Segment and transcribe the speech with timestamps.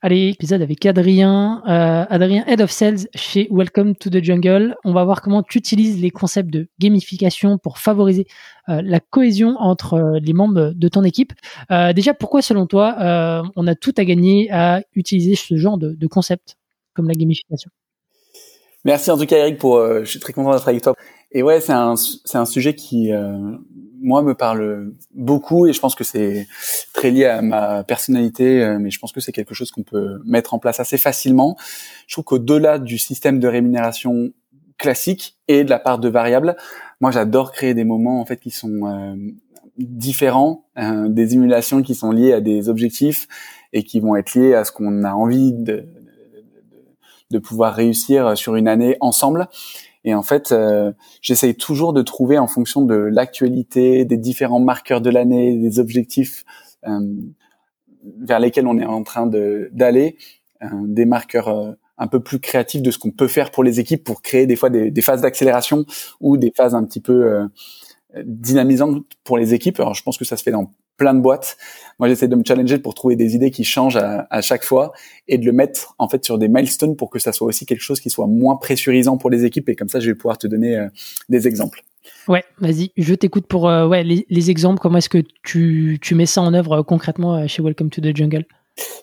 [0.00, 1.60] Allez, épisode avec Adrien.
[1.66, 4.76] Euh, Adrien, Head of Sales chez Welcome to the Jungle.
[4.84, 8.28] On va voir comment tu utilises les concepts de gamification pour favoriser
[8.68, 11.32] euh, la cohésion entre euh, les membres de ton équipe.
[11.96, 16.06] déjà, pourquoi selon toi, on a tout à gagner à utiliser ce genre de, de
[16.06, 16.56] concept
[16.94, 17.70] comme la gamification?
[18.84, 19.84] Merci en tout cas Eric pour.
[20.00, 20.94] je suis très content d'être avec toi.
[21.32, 23.10] Et ouais, c'est un c'est un sujet qui
[24.00, 26.46] moi me parle beaucoup et je pense que c'est
[26.92, 30.20] très lié à ma personnalité, euh, mais je pense que c'est quelque chose qu'on peut
[30.24, 31.56] mettre en place assez facilement.
[32.06, 34.30] Je trouve qu'au-delà du système de rémunération
[34.78, 36.56] classique et de la part de variables,
[37.00, 39.14] moi j'adore créer des moments en fait qui sont euh,
[39.76, 43.26] différents, euh, des émulations qui sont liées à des objectifs
[43.72, 45.86] et qui vont être liés à ce qu'on a envie de,
[47.30, 49.48] de pouvoir réussir sur une année ensemble.
[50.04, 55.00] Et en fait, euh, j'essaye toujours de trouver en fonction de l'actualité, des différents marqueurs
[55.00, 56.44] de l'année, des objectifs
[56.86, 57.00] euh,
[58.20, 60.16] vers lesquels on est en train d'aller,
[60.62, 63.80] euh, des marqueurs euh, un peu plus créatifs de ce qu'on peut faire pour les
[63.80, 65.84] équipes pour créer des fois des, des phases d'accélération
[66.20, 67.48] ou des phases un petit peu
[68.24, 69.80] dynamisantes pour les équipes.
[69.80, 71.56] Alors, je pense que ça se fait dans plein de boîtes.
[71.98, 74.92] Moi, j'essaie de me challenger pour trouver des idées qui changent à, à, chaque fois
[75.28, 77.80] et de le mettre en fait sur des milestones pour que ça soit aussi quelque
[77.80, 79.68] chose qui soit moins pressurisant pour les équipes.
[79.70, 80.88] Et comme ça, je vais pouvoir te donner euh,
[81.28, 81.82] des exemples.
[82.26, 84.80] Ouais, vas-y, je t'écoute pour euh, ouais, les, les, exemples.
[84.80, 88.14] Comment est-ce que tu, tu mets ça en œuvre euh, concrètement chez Welcome to the
[88.14, 88.44] Jungle?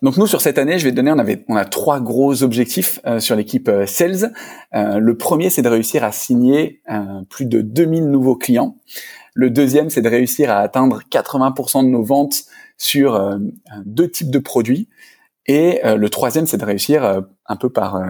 [0.02, 2.44] Donc nous sur cette année, je vais te donner, on avait, on a trois gros
[2.44, 4.34] objectifs euh, sur l'équipe euh, sales.
[4.74, 6.82] Euh, le premier, c'est de réussir à signer
[7.30, 8.78] plus de 2000 nouveaux clients.
[9.34, 12.46] Le deuxième, c'est de réussir à atteindre 80% de nos ventes
[12.78, 13.38] sur euh,
[13.86, 14.88] deux types de produits.
[15.46, 18.02] Et euh, le troisième, c'est de réussir euh, un peu par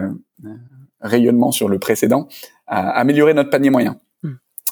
[1.00, 2.28] rayonnement sur le précédent
[2.66, 4.00] à améliorer notre panier moyen.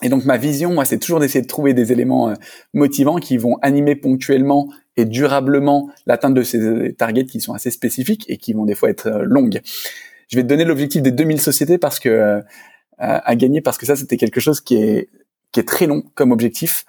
[0.05, 2.33] Et donc ma vision, moi, c'est toujours d'essayer de trouver des éléments
[2.75, 8.25] motivants qui vont animer ponctuellement et durablement l'atteinte de ces targets qui sont assez spécifiques
[8.29, 9.61] et qui vont des fois être longues.
[10.29, 12.43] Je vais te donner l'objectif des 2000 sociétés parce que
[12.99, 15.09] à gagner parce que ça c'était quelque chose qui est
[15.55, 16.85] qui est très long comme objectif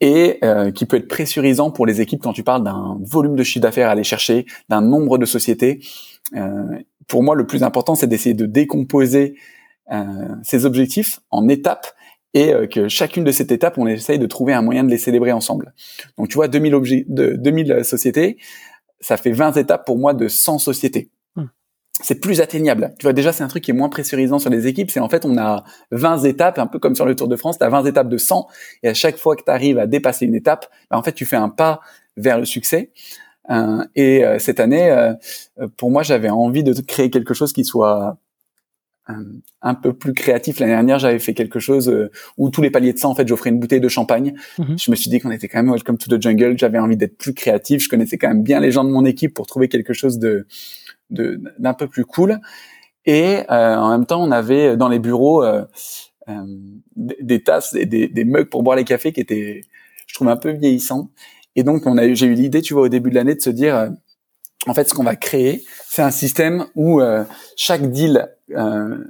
[0.00, 3.42] et euh, qui peut être pressurisant pour les équipes quand tu parles d'un volume de
[3.42, 5.80] chiffre d'affaires à aller chercher, d'un nombre de sociétés.
[6.36, 6.78] Euh,
[7.08, 9.34] pour moi, le plus important, c'est d'essayer de décomposer
[9.90, 10.04] euh,
[10.44, 11.88] ces objectifs en étapes
[12.38, 14.98] et euh, que chacune de ces étapes, on essaye de trouver un moyen de les
[14.98, 15.74] célébrer ensemble.
[16.16, 18.36] Donc, tu vois, 2000, objets, de, 2000 sociétés,
[19.00, 21.10] ça fait 20 étapes pour moi de 100 sociétés
[22.00, 22.94] c'est plus atteignable.
[22.98, 24.90] Tu vois, déjà, c'est un truc qui est moins pressurisant sur les équipes.
[24.90, 27.58] C'est en fait, on a 20 étapes, un peu comme sur le Tour de France,
[27.58, 28.46] tu as 20 étapes de 100.
[28.82, 31.26] Et à chaque fois que tu arrives à dépasser une étape, bah, en fait, tu
[31.26, 31.80] fais un pas
[32.16, 32.92] vers le succès.
[33.50, 35.14] Euh, et euh, cette année, euh,
[35.76, 38.16] pour moi, j'avais envie de créer quelque chose qui soit
[39.62, 40.60] un peu plus créatif.
[40.60, 41.92] L'année dernière, j'avais fait quelque chose
[42.36, 44.34] où tous les paliers de 100, en fait, j'offrais une bouteille de champagne.
[44.58, 44.84] Mm-hmm.
[44.84, 46.58] Je me suis dit qu'on était quand même welcome to the jungle.
[46.58, 47.82] J'avais envie d'être plus créatif.
[47.82, 50.46] Je connaissais quand même bien les gens de mon équipe pour trouver quelque chose de
[51.10, 52.40] d'un peu plus cool.
[53.06, 55.64] Et euh, en même temps, on avait dans les bureaux euh,
[56.28, 56.44] euh,
[56.96, 59.62] des, tasses et des, des, mugs pour boire les cafés qui étaient,
[60.06, 61.10] je trouve, un peu vieillissants.
[61.56, 63.50] Et donc, on a, j'ai eu l'idée, tu vois, au début de l'année, de se
[63.50, 63.90] dire,
[64.66, 67.00] en fait, ce qu'on va créer, c'est un système où
[67.56, 68.28] chaque deal,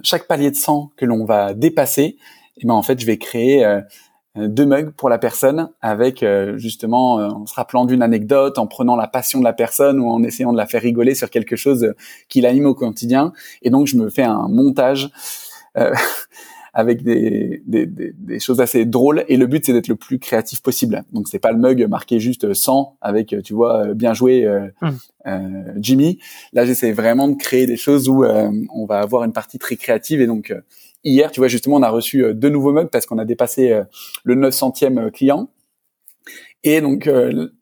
[0.03, 3.19] chaque palier de sang que l'on va dépasser, et eh ben en fait, je vais
[3.19, 3.65] créer
[4.39, 8.59] euh, deux mugs pour la personne avec euh, justement euh, en se rappelant d'une anecdote,
[8.59, 11.31] en prenant la passion de la personne ou en essayant de la faire rigoler sur
[11.31, 11.95] quelque chose
[12.29, 13.33] qui l'anime au quotidien.
[13.63, 15.11] Et donc je me fais un montage
[15.77, 15.93] euh,
[16.79, 20.19] avec des, des, des, des, choses assez drôles et le but c'est d'être le plus
[20.19, 21.03] créatif possible.
[21.13, 24.47] Donc c'est pas le mug marqué juste 100 avec tu vois bien joué
[24.81, 25.31] mmh.
[25.79, 26.19] Jimmy.
[26.53, 30.21] Là j'essaie vraiment de créer des choses où on va avoir une partie très créative
[30.21, 30.55] et donc
[31.05, 33.73] hier, tu vois, justement, on a reçu euh, deux nouveaux mugs parce qu'on a dépassé
[33.73, 33.85] euh,
[34.25, 35.49] le 900e euh, client.
[36.65, 37.09] Et donc,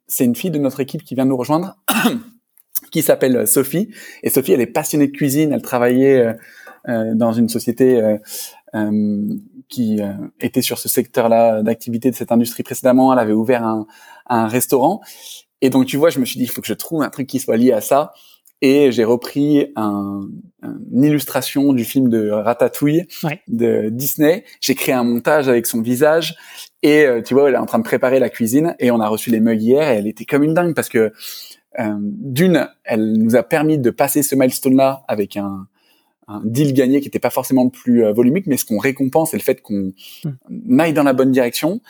[0.07, 1.77] c'est une fille de notre équipe qui vient nous rejoindre,
[2.91, 3.89] qui s'appelle Sophie.
[4.23, 5.53] Et Sophie, elle est passionnée de cuisine.
[5.53, 6.35] Elle travaillait
[6.87, 8.17] dans une société
[9.69, 9.99] qui
[10.39, 13.11] était sur ce secteur-là d'activité de cette industrie précédemment.
[13.13, 13.85] Elle avait ouvert un,
[14.27, 15.01] un restaurant.
[15.61, 17.27] Et donc, tu vois, je me suis dit, il faut que je trouve un truc
[17.27, 18.13] qui soit lié à ça.
[18.61, 20.21] et j'ai repris un,
[20.63, 23.05] une illustration du film de Ratatouille
[23.47, 24.45] de Disney.
[24.61, 26.35] J'ai créé un montage avec son visage
[26.81, 29.07] et euh, tu vois, elle est en train de préparer la cuisine et on a
[29.07, 31.11] reçu les mugs hier et elle était comme une dingue parce que
[31.79, 35.67] euh, d'une, elle nous a permis de passer ce milestone-là avec un,
[36.27, 39.31] un deal gagné qui n'était pas forcément le plus euh, volumique, mais ce qu'on récompense,
[39.31, 39.93] c'est le fait qu'on
[40.23, 40.79] mmh.
[40.79, 41.81] aille dans la bonne direction.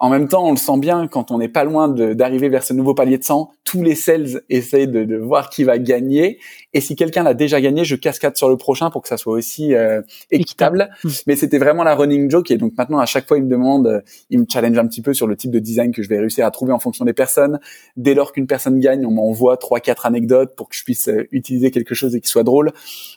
[0.00, 2.72] En même temps, on le sent bien quand on n'est pas loin d'arriver vers ce
[2.72, 3.50] nouveau palier de 100.
[3.64, 6.38] Tous les sales essayent de, de voir qui va gagner.
[6.72, 9.32] Et si quelqu'un l'a déjà gagné, je cascade sur le prochain pour que ça soit
[9.32, 10.90] aussi euh, équitable.
[11.02, 11.08] Hmm.
[11.26, 12.50] Mais c'était vraiment la running joke.
[12.52, 14.00] Et donc maintenant, à chaque fois, il me demande, euh,
[14.30, 16.46] il me challenge un petit peu sur le type de design que je vais réussir
[16.46, 17.58] à trouver en fonction des personnes.
[17.96, 21.26] Dès lors qu'une personne gagne, on m'envoie trois, quatre anecdotes pour que je puisse euh,
[21.32, 22.72] utiliser quelque chose et qui soit drôle.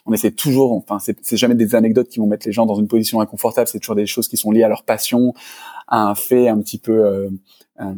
[0.06, 2.88] On essaie toujours, enfin, c'est jamais des anecdotes qui vont mettre les gens dans une
[2.88, 3.68] position inconfortable.
[3.68, 5.34] C'est toujours des choses qui sont liées à leur passion,
[5.92, 7.28] un fait un petit peu euh,
[7.80, 7.94] euh,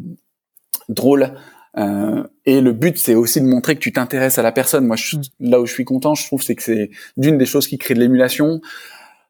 [0.88, 1.32] drôle.
[1.76, 4.86] Euh, et le but, c'est aussi de montrer que tu t'intéresses à la personne.
[4.86, 5.22] Moi, je, mm.
[5.40, 7.94] là où je suis content, je trouve, c'est que c'est d'une des choses qui crée
[7.94, 8.60] de l'émulation.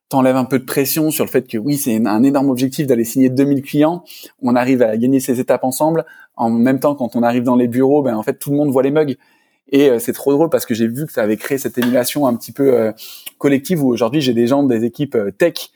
[0.08, 3.05] T'enlèves un peu de pression sur le fait que oui, c'est un énorme objectif d'aller
[3.05, 4.05] signer 2000 clients.
[4.43, 6.05] On arrive à gagner ces étapes ensemble.
[6.37, 8.70] En même temps, quand on arrive dans les bureaux, ben en fait, tout le monde
[8.70, 9.16] voit les mugs.
[9.72, 12.37] Et c'est trop drôle parce que j'ai vu que ça avait créé cette émulation un
[12.37, 12.93] petit peu
[13.38, 15.70] collective où aujourd'hui j'ai des gens des équipes tech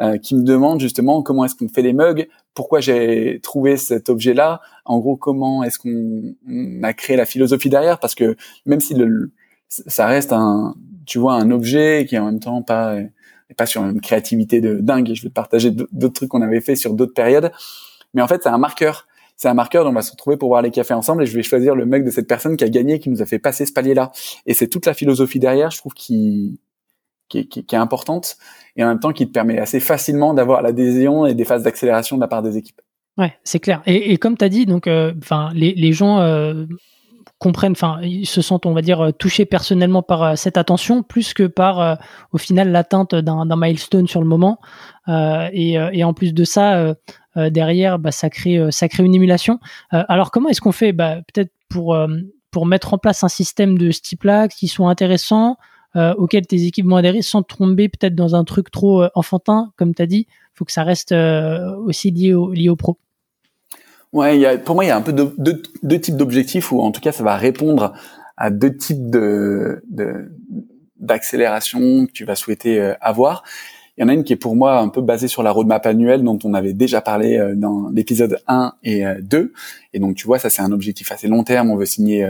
[0.00, 4.08] euh, qui me demande justement comment est-ce qu'on fait les mugs, pourquoi j'ai trouvé cet
[4.08, 8.36] objet-là, en gros comment est-ce qu'on a créé la philosophie derrière, parce que
[8.66, 9.32] même si le,
[9.68, 10.74] ça reste un,
[11.06, 12.96] tu vois, un objet qui est en même temps pas
[13.56, 15.12] pas sur une créativité de dingue.
[15.14, 17.52] Je vais partager d'autres trucs qu'on avait fait sur d'autres périodes,
[18.14, 19.06] mais en fait c'est un marqueur.
[19.36, 21.34] C'est un marqueur dont on va se retrouver pour boire les cafés ensemble et je
[21.36, 23.66] vais choisir le mug de cette personne qui a gagné, qui nous a fait passer
[23.66, 24.12] ce palier-là.
[24.46, 26.60] Et c'est toute la philosophie derrière, je trouve, qui,
[27.42, 28.36] qui, est importante
[28.76, 32.16] et en même temps qui te permet assez facilement d'avoir l'adhésion et des phases d'accélération
[32.16, 32.80] de la part des équipes.
[33.16, 33.82] Ouais, c'est clair.
[33.86, 35.12] Et, comme tu as dit, donc, euh,
[35.52, 36.64] les, les, gens euh,
[37.38, 41.44] comprennent, ils se sentent, on va dire, touchés personnellement par euh, cette attention, plus que
[41.44, 41.98] par,
[42.32, 44.58] au final, l'atteinte d'un milestone sur le moment.
[45.08, 46.94] Et, et, en plus de ça,
[47.36, 49.60] derrière, bah, ça crée, ça crée une émulation.
[49.90, 51.96] alors, comment est-ce qu'on fait, bah, peut-être pour
[52.54, 55.56] pour mettre en place un système de ce type-là qui soit intéressant,
[55.96, 59.72] euh, auquel tes équipes vont adhérer sans tomber peut-être dans un truc trop euh, enfantin,
[59.76, 60.26] comme tu as dit.
[60.28, 62.98] Il faut que ça reste euh, aussi lié au, lié au pro.
[64.12, 67.12] Ouais, pour moi, il y a un peu deux, types d'objectifs, ou en tout cas,
[67.12, 67.92] ça va répondre
[68.36, 69.82] à deux types de
[71.00, 73.42] d'accélération que tu vas souhaiter avoir.
[73.96, 75.86] Il y en a une qui est pour moi un peu basée sur la roadmap
[75.86, 79.38] annuelle dont on avait déjà parlé euh, dans l'épisode 1 et 2.
[79.38, 79.52] Euh,
[79.92, 81.70] et donc tu vois, ça c'est un objectif assez long terme.
[81.70, 82.26] On veut signer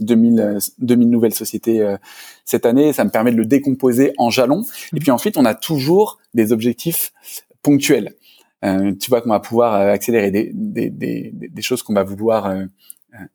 [0.00, 1.96] 2000, euh, 2000 nouvelles sociétés
[2.44, 2.92] cette année.
[2.92, 4.64] Ça me permet de le décomposer en jalons.
[4.94, 7.12] Et puis ensuite, on a toujours des objectifs
[7.62, 8.14] ponctuels.
[8.62, 12.54] tu vois qu'on va pouvoir accélérer des, des, des, des choses qu'on va vouloir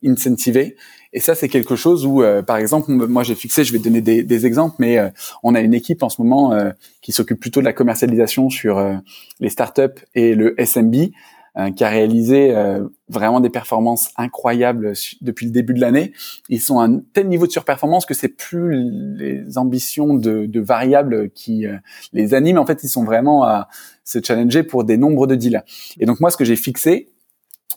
[0.06, 0.76] incentiver.
[1.14, 4.02] Et ça, c'est quelque chose où, euh, par exemple, moi j'ai fixé, je vais donner
[4.02, 5.10] des, des exemples, mais euh,
[5.44, 9.02] on a une équipe en ce moment euh, qui s'occupe plutôt de la commercialisation sur
[9.40, 10.96] les startups et le SMB,
[11.76, 12.56] qui a réalisé
[13.10, 16.14] vraiment des performances incroyables depuis le début de l'année.
[16.48, 20.60] Ils sont à un tel niveau de surperformance que c'est plus les ambitions de, de
[20.62, 21.66] variables qui
[22.14, 22.60] les animent.
[22.60, 23.68] En fait, ils sont vraiment à
[24.06, 25.64] se challenger pour des nombres de deals.
[26.00, 27.11] Et donc moi, ce que j'ai fixé,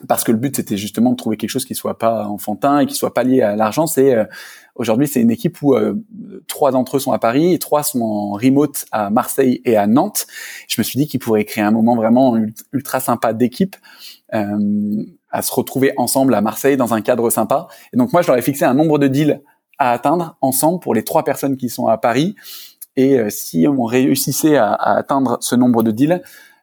[0.08, 2.86] parce que le but c'était justement de trouver quelque chose qui soit pas enfantin et
[2.86, 3.86] qui soit pas lié à l'argent.
[3.86, 4.24] C'est euh,
[4.74, 5.94] aujourd'hui c'est une équipe où euh,
[6.46, 9.86] trois d'entre eux sont à Paris et trois sont en remote à Marseille et à
[9.86, 10.26] Nantes.
[10.68, 12.36] Je me suis dit qu'ils pourraient créer un moment vraiment
[12.72, 13.76] ultra sympa d'équipe.
[14.34, 17.66] Euh, à se retrouver ensemble à Marseille dans un cadre sympa.
[17.92, 19.42] Et donc moi, je leur ai fixé un nombre de deals
[19.78, 22.36] à atteindre ensemble pour les trois personnes qui sont à Paris.
[22.94, 26.18] Et si on réussissait à, à, atteindre ce nombre de deals, euh,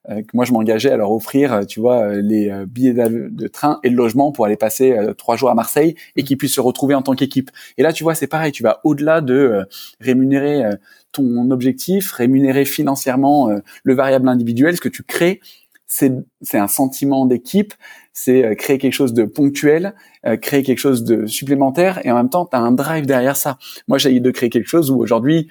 [0.08, 3.80] que moi je m'engageais à leur offrir, euh, tu vois, euh, les billets de train
[3.84, 6.96] et le logement pour aller passer trois jours à Marseille et qu'ils puissent se retrouver
[6.96, 7.52] en tant qu'équipe.
[7.78, 9.66] Et là, tu vois, c'est pareil, tu vas au-delà de
[10.00, 10.64] rémunérer
[11.12, 13.50] ton objectif, rémunérer financièrement
[13.84, 15.40] le variable individuel, ce que tu crées,
[15.88, 16.14] c'est
[16.54, 17.74] un sentiment d'équipe,
[18.14, 19.94] c'est créer quelque chose de ponctuel,
[20.42, 23.58] créer quelque chose de supplémentaire, et en même temps, tu as un drive derrière ça.
[23.88, 25.50] Moi, j'ai de créer quelque chose où aujourd'hui,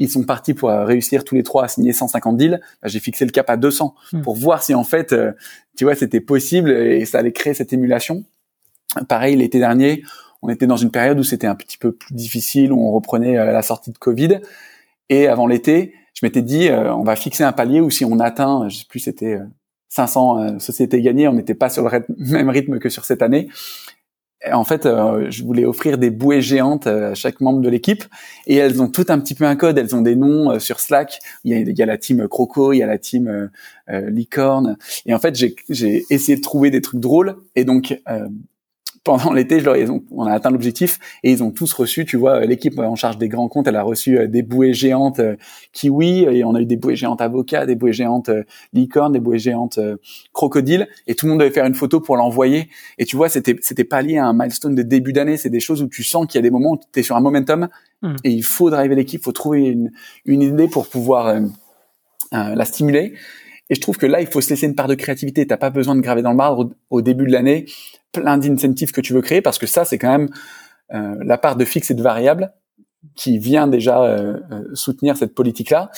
[0.00, 2.60] ils sont partis pour euh, réussir tous les trois à signer 150 deals.
[2.82, 4.22] Bah, j'ai fixé le cap à 200 hmm.
[4.22, 5.32] pour voir si en fait, euh,
[5.76, 8.24] tu vois, c'était possible et ça allait créer cette émulation.
[9.08, 10.02] Pareil, l'été dernier,
[10.42, 13.38] on était dans une période où c'était un petit peu plus difficile, où on reprenait
[13.38, 14.40] euh, la sortie de Covid.
[15.10, 18.68] Et avant l'été, je m'étais dit, on va fixer un palier où si on atteint,
[18.68, 19.38] je sais plus, c'était
[19.88, 23.48] 500 sociétés gagnées, on n'était pas sur le même rythme que sur cette année
[24.52, 28.04] en fait, euh, je voulais offrir des bouées géantes à chaque membre de l'équipe,
[28.46, 29.76] et elles ont tout un petit peu un code.
[29.76, 31.18] Elles ont des noms euh, sur Slack.
[31.44, 33.50] Il y, a, la team Croco, il y a la team
[33.90, 37.36] euh, Licorne, et en fait, j'ai essayé de trouver des trucs drôles.
[37.56, 38.00] Et donc,
[39.04, 39.62] pendant l'été,
[40.10, 43.28] on a atteint l'objectif et ils ont tous reçu, tu vois, l'équipe en charge des
[43.28, 45.36] grands comptes, elle a reçu euh, des bouées géantes euh,
[45.72, 49.20] kiwi et on a eu des bouées géantes avocats, des bouées géantes euh, licorne, des
[49.20, 49.96] bouées géantes euh,
[50.32, 52.68] crocodile et tout le monde devait faire une photo pour l'envoyer.
[52.98, 55.60] Et tu vois, c'était c'était pas lié à un milestone de début d'année, c'est des
[55.60, 57.68] choses où tu sens qu'il y a des moments où tu es sur un momentum
[58.02, 58.16] Hmm.
[58.24, 59.92] et il faut driver l'équipe, faut trouver une,
[60.24, 61.40] une idée pour pouvoir euh,
[62.32, 63.12] euh, la stimuler.
[63.68, 65.46] Et je trouve que là, il faut se laisser une part de créativité.
[65.46, 67.66] T'as pas besoin de graver dans le marbre au début de l'année
[68.12, 70.28] plein d'incentives que tu veux créer parce que ça, c'est quand même
[70.92, 72.52] euh, la part de fixe et de variable
[73.14, 75.90] qui vient déjà euh, euh, soutenir cette politique-là.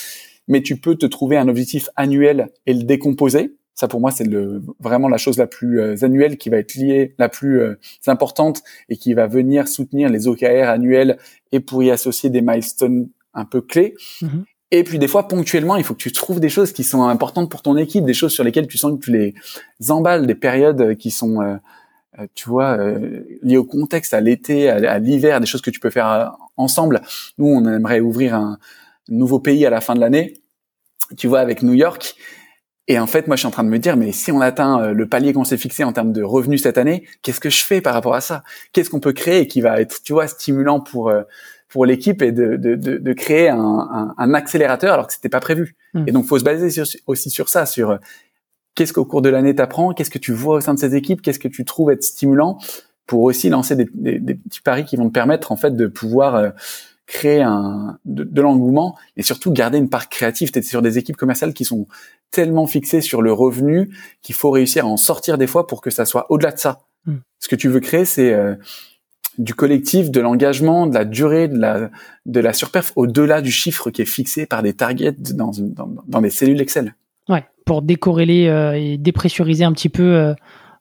[0.49, 3.57] Mais tu peux te trouver un objectif annuel et le décomposer.
[3.75, 6.75] Ça, pour moi, c'est le, vraiment la chose la plus euh, annuelle qui va être
[6.75, 7.75] liée, la plus euh,
[8.07, 11.19] importante et qui va venir soutenir les OKR annuels
[11.53, 13.95] et pour y associer des milestones un peu clés.
[14.21, 14.45] Mhm.
[14.73, 17.51] Et puis des fois, ponctuellement, il faut que tu trouves des choses qui sont importantes
[17.51, 19.35] pour ton équipe, des choses sur lesquelles tu sens que tu les
[19.91, 21.57] emballes, des périodes qui sont, euh,
[22.35, 25.81] tu vois, euh, liées au contexte, à l'été, à, à l'hiver, des choses que tu
[25.81, 26.27] peux faire euh,
[26.57, 27.01] ensemble.
[27.39, 28.59] Nous, on aimerait ouvrir un
[29.09, 30.41] nouveau pays à la fin de l'année,
[31.17, 32.15] tu vois, avec New York.
[32.89, 34.83] Et en fait, moi, je suis en train de me dire, mais si on atteint
[34.83, 37.65] euh, le palier qu'on s'est fixé en termes de revenus cette année, qu'est-ce que je
[37.65, 38.43] fais par rapport à ça?
[38.73, 41.23] Qu'est-ce qu'on peut créer qui va être, tu vois, stimulant pour euh,
[41.69, 45.31] pour l'équipe et de, de, de, de créer un, un, un accélérateur alors que c'était
[45.31, 45.77] pas prévu?
[45.95, 46.05] Mm.
[46.09, 47.97] Et donc, faut se baser sur, aussi sur ça, sur euh,
[48.75, 51.23] qu'est-ce qu'au cours de l'année t'apprends, qu'est-ce que tu vois au sein de ces équipes,
[51.23, 52.59] qu'est-ce que tu trouves être stimulant
[53.07, 55.87] pour aussi lancer des, des, des petits paris qui vont te permettre en fait de
[55.87, 56.51] pouvoir euh,
[57.07, 60.51] créer un de, de l'engouement et surtout garder une part créative.
[60.51, 61.87] Tu es sur des équipes commerciales qui sont
[62.31, 63.91] tellement fixées sur le revenu
[64.23, 66.81] qu'il faut réussir à en sortir des fois pour que ça soit au-delà de ça.
[67.07, 67.17] Mm.
[67.39, 68.55] Ce que tu veux créer, c'est euh,
[69.37, 71.91] du collectif, de l'engagement, de la durée, de la
[72.25, 76.21] de la surperf au-delà du chiffre qui est fixé par des targets dans dans, dans
[76.21, 76.95] des cellules Excel.
[77.65, 80.35] Pour décorréler euh, et dépressuriser un petit peu euh,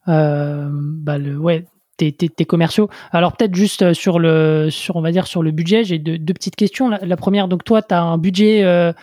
[0.07, 1.65] euh, bah, le, ouais,
[1.97, 2.89] tes, tes, tes commerciaux.
[3.11, 6.55] Alors peut-être juste sur le, sur, on va dire sur le budget, j'ai deux, petites
[6.55, 6.89] questions.
[6.89, 8.93] La, première, donc toi, tu as un budget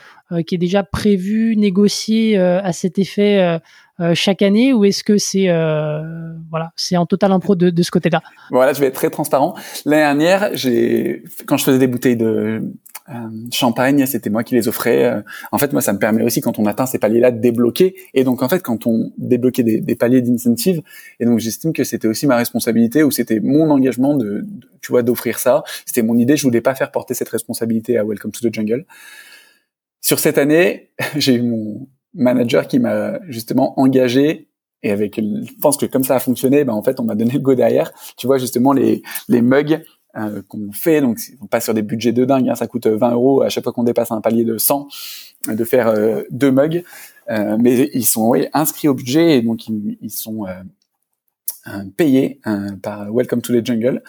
[0.46, 3.60] qui est déjà prévu, négocié à cet effet
[4.14, 5.46] chaque année, ou est-ce que c'est
[6.50, 8.20] voilà, c'est en total impro de, de ce côté-là?
[8.50, 9.54] Voilà, je vais être très transparent.
[9.84, 12.62] L'année dernière, j'ai quand je faisais des bouteilles de
[13.52, 15.04] champagne, c'était moi qui les offrais.
[15.04, 15.22] Euh,
[15.52, 17.96] En fait, moi, ça me permet aussi quand on atteint ces paliers-là de débloquer.
[18.14, 20.82] Et donc, en fait, quand on débloquait des, paliers d'incentive,
[21.20, 24.46] et donc j'estime que c'était aussi ma responsabilité ou c'était mon engagement de, de-
[24.80, 25.62] tu vois, d'offrir ça.
[25.86, 26.36] C'était mon idée.
[26.36, 28.84] Je voulais pas faire porter cette responsabilité à Welcome to the Jungle.
[30.00, 34.48] Sur cette année, j'ai eu mon manager qui m'a justement engagé
[34.82, 37.32] et avec, je pense que comme ça a fonctionné, ben en fait, on m'a donné
[37.32, 37.92] le go derrière.
[38.16, 39.82] Tu vois justement les les mugs
[40.16, 42.48] euh, qu'on fait, donc on passe sur des budgets de dingue.
[42.48, 44.88] hein, ça coûte 20 euros à chaque fois qu'on dépasse un palier de 100
[45.48, 46.82] euh, de faire euh, deux mugs,
[47.30, 50.62] Euh, mais ils sont oui, inscrits au budget et donc ils, ils sont euh,
[51.66, 54.02] euh, payés euh, par Welcome to the Jungle.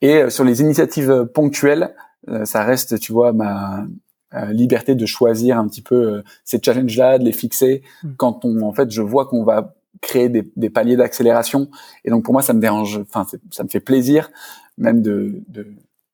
[0.00, 1.94] Et euh, sur les initiatives euh, ponctuelles,
[2.30, 3.86] euh, ça reste, tu vois, ma
[4.32, 8.12] euh, liberté de choisir un petit peu euh, ces challenges-là, de les fixer Mm.
[8.16, 11.68] quand on, en fait, je vois qu'on va créer des, des paliers d'accélération.
[12.06, 14.30] Et donc pour moi, ça me dérange, enfin, ça me fait plaisir
[14.78, 15.66] même de, de,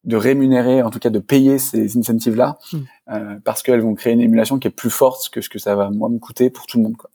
[0.04, 2.78] de rémunérer, en tout cas de payer ces incentives-là, Mm.
[3.12, 5.74] euh, parce qu'elles vont créer une émulation qui est plus forte que ce que ça
[5.74, 6.96] va moi me coûter pour tout le monde.
[6.96, 7.10] Quoi.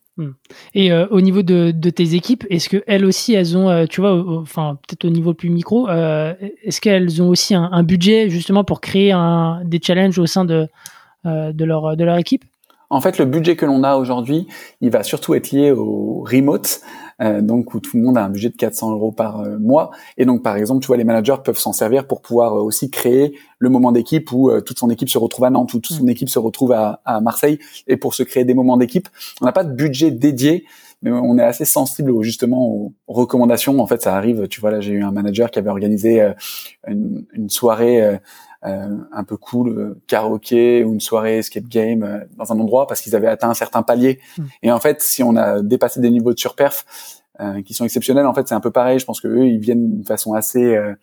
[0.74, 3.84] Et euh, au niveau de, de tes équipes, est-ce que elles aussi, elles ont, euh,
[3.84, 8.30] tu vois, enfin peut-être au niveau plus micro, est-ce qu'elles ont aussi un, un budget
[8.30, 10.68] justement pour créer un, des challenges au sein de
[11.24, 12.44] de leur de leur équipe?
[12.88, 14.46] En fait, le budget que l'on a aujourd'hui,
[14.80, 16.80] il va surtout être lié au remote,
[17.22, 19.90] euh, donc où tout le monde a un budget de 400 euros par euh, mois.
[20.18, 22.90] Et donc, par exemple, tu vois, les managers peuvent s'en servir pour pouvoir euh, aussi
[22.90, 26.06] créer le moment d'équipe où toute son équipe se retrouve à Nantes, où toute son
[26.08, 29.08] équipe se retrouve à, à Marseille, et pour se créer des moments d'équipe.
[29.40, 30.66] On n'a pas de budget dédié,
[31.00, 33.80] mais on est assez sensible justement aux recommandations.
[33.80, 34.46] En fait, ça arrive.
[34.48, 36.32] Tu vois, là, j'ai eu un manager qui avait organisé
[36.86, 38.18] une, une soirée.
[38.66, 42.86] Euh, un peu cool, euh, karaoké ou une soirée escape game euh, dans un endroit
[42.86, 44.18] parce qu'ils avaient atteint un certain palier.
[44.38, 44.42] Mm.
[44.64, 46.84] Et en fait, si on a dépassé des niveaux de surperf
[47.40, 48.98] euh, qui sont exceptionnels, en fait, c'est un peu pareil.
[48.98, 50.94] Je pense que eux, ils viennent d'une façon assez euh,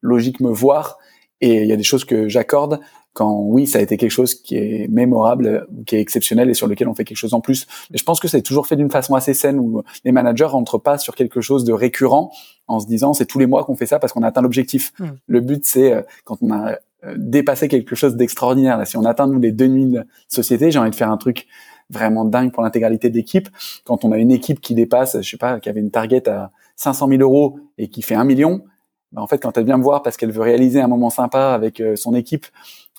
[0.00, 0.98] logique me voir
[1.40, 2.80] et il y a des choses que j'accorde
[3.12, 6.54] quand oui, ça a été quelque chose qui est mémorable, ou qui est exceptionnel et
[6.54, 7.66] sur lequel on fait quelque chose en plus.
[7.90, 10.78] Mais je pense que c'est toujours fait d'une façon assez saine où les managers rentrent
[10.78, 12.32] pas sur quelque chose de récurrent
[12.68, 14.94] en se disant c'est tous les mois qu'on fait ça parce qu'on a atteint l'objectif.
[14.98, 15.06] Mm.
[15.26, 18.86] Le but c'est quand on a euh, dépassé quelque chose d'extraordinaire.
[18.86, 21.46] Si on atteint nous les 2000 sociétés, j'ai envie de faire un truc
[21.90, 23.48] vraiment dingue pour l'intégralité de l'équipe.
[23.84, 26.50] Quand on a une équipe qui dépasse, je sais pas, qui avait une target à
[26.76, 28.64] 500 000 euros et qui fait un million,
[29.12, 31.52] ben, en fait, quand elle vient me voir parce qu'elle veut réaliser un moment sympa
[31.52, 32.46] avec euh, son équipe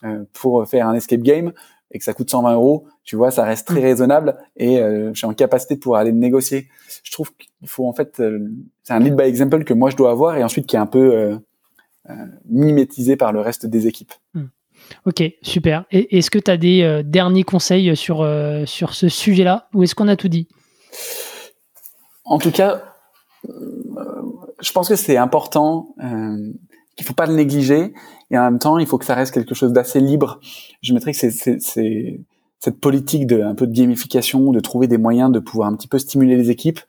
[0.04, 1.54] euh, pour faire un escape game,
[1.94, 3.84] et que ça coûte 120 euros, tu vois, ça reste très mm.
[3.84, 6.68] raisonnable et euh, je suis en capacité de pouvoir aller négocier.
[7.04, 8.50] Je trouve qu'il faut en fait, euh,
[8.82, 10.88] c'est un lead by example que moi je dois avoir et ensuite qui est un
[10.88, 11.38] peu euh,
[12.46, 14.14] mimétisé par le reste des équipes.
[14.34, 14.44] Mm.
[15.06, 15.86] Ok, super.
[15.92, 18.28] Est-ce que tu as des derniers conseils sur,
[18.66, 20.48] sur ce sujet-là ou est-ce qu'on a tout dit?
[22.26, 22.84] En tout cas,
[24.62, 25.96] je pense que c'est important
[26.96, 27.94] qu'il faut pas le négliger
[28.32, 30.40] et en même temps il faut que ça reste quelque chose d'assez libre.
[30.82, 31.60] Je mettrais que c'est
[32.60, 35.88] cette politique de un peu de gamification, de trouver des moyens de pouvoir un petit
[35.88, 36.80] peu stimuler les équipes.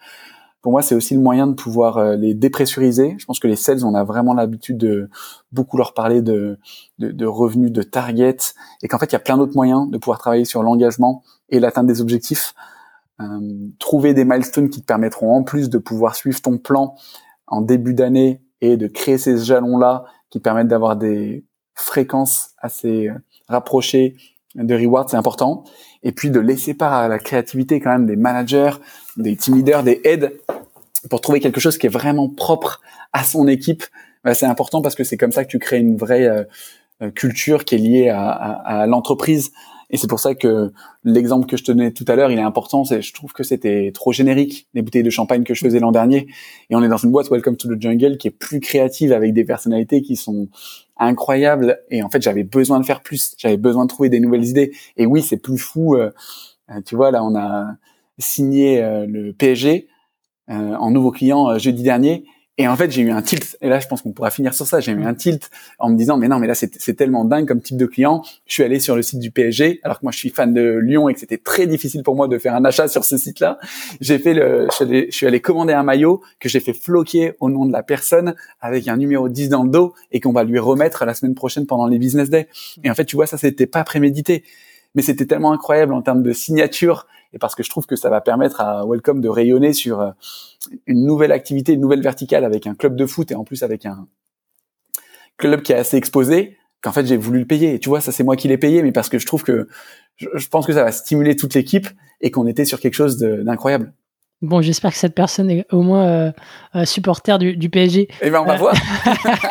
[0.64, 3.16] Pour moi, c'est aussi le moyen de pouvoir euh, les dépressuriser.
[3.18, 5.10] Je pense que les sales, on a vraiment l'habitude de
[5.52, 6.56] beaucoup leur parler de,
[7.26, 8.38] revenus, de target,
[8.82, 11.60] et qu'en fait, il y a plein d'autres moyens de pouvoir travailler sur l'engagement et
[11.60, 12.54] l'atteinte des objectifs.
[13.20, 16.94] Euh, trouver des milestones qui te permettront en plus de pouvoir suivre ton plan
[17.46, 21.44] en début d'année et de créer ces jalons-là qui permettent d'avoir des
[21.74, 23.18] fréquences assez euh,
[23.48, 24.16] rapprochées
[24.54, 25.64] de rewards, c'est important.
[26.02, 28.72] Et puis de laisser part à la créativité quand même des managers,
[29.16, 30.32] des team leaders, des heads
[31.10, 32.80] pour trouver quelque chose qui est vraiment propre
[33.12, 33.84] à son équipe.
[34.22, 36.44] Bah, c'est important parce que c'est comme ça que tu crées une vraie euh,
[37.02, 39.50] euh, culture qui est liée à, à, à l'entreprise
[39.94, 40.72] et c'est pour ça que
[41.04, 42.84] l'exemple que je tenais tout à l'heure, il est important.
[42.84, 45.92] C'est, je trouve que c'était trop générique, les bouteilles de champagne que je faisais l'an
[45.92, 46.26] dernier.
[46.68, 49.34] Et on est dans une boîte Welcome to the Jungle qui est plus créative avec
[49.34, 50.48] des personnalités qui sont
[50.96, 51.80] incroyables.
[51.90, 53.34] Et en fait, j'avais besoin de faire plus.
[53.38, 54.72] J'avais besoin de trouver des nouvelles idées.
[54.96, 55.96] Et oui, c'est plus fou.
[55.96, 56.10] Euh,
[56.70, 57.76] euh, tu vois, là, on a
[58.18, 59.88] signé euh, le PSG
[60.48, 62.26] en nouveau client jeudi dernier.
[62.56, 63.56] Et en fait, j'ai eu un tilt.
[63.60, 64.78] Et là, je pense qu'on pourra finir sur ça.
[64.78, 67.60] J'ai eu un tilt en me disant, mais non, mais là, c'est tellement dingue comme
[67.60, 68.22] type de client.
[68.46, 70.78] Je suis allé sur le site du PSG, alors que moi, je suis fan de
[70.78, 73.58] Lyon et que c'était très difficile pour moi de faire un achat sur ce site-là.
[74.00, 77.66] J'ai fait le, je suis, allé, commander un maillot que j'ai fait floquer au nom
[77.66, 81.04] de la personne avec un numéro 10 dans le dos et qu'on va lui remettre
[81.04, 82.46] la semaine prochaine pendant les business days.
[82.84, 84.44] Et en fait, tu vois, ça, c'était pas prémédité.
[84.94, 88.08] Mais c'était tellement incroyable en termes de signature et parce que je trouve que ça
[88.08, 90.10] va permettre à Welcome de rayonner sur euh,
[90.86, 93.84] une nouvelle activité, une nouvelle verticale avec un club de foot et en plus avec
[93.84, 94.06] un
[95.36, 97.74] club qui est assez exposé, qu'en fait j'ai voulu le payer.
[97.74, 99.68] Et tu vois, ça c'est moi qui l'ai payé, mais parce que je trouve que
[100.16, 101.88] je, pense que ça va stimuler toute l'équipe
[102.20, 103.92] et qu'on était sur quelque chose d'incroyable.
[104.42, 106.32] Bon, j'espère que cette personne est au moins euh,
[106.76, 108.08] euh, supporter du, PSG.
[108.20, 108.74] Eh bien, on va voir.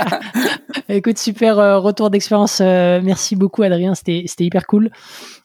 [0.89, 2.59] Écoute, super retour d'expérience.
[2.59, 3.95] merci beaucoup, Adrien.
[3.95, 4.91] C'était hyper cool.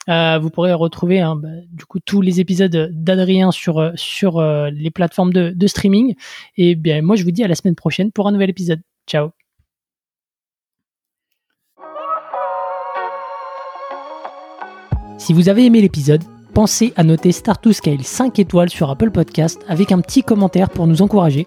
[0.09, 4.38] Euh, vous pourrez retrouver hein, bah, du coup tous les épisodes d'Adrien sur euh, sur
[4.38, 6.14] euh, les plateformes de, streaming.
[6.57, 8.81] Et bien moi je vous dis à la semaine prochaine pour un nouvel épisode.
[9.07, 9.31] Ciao.
[15.18, 16.23] Si vous avez aimé l'épisode,
[16.55, 20.71] pensez à noter Start to Scale 5 étoiles sur Apple Podcast avec un petit commentaire
[20.71, 21.47] pour nous encourager